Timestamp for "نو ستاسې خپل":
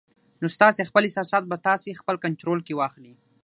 0.41-1.01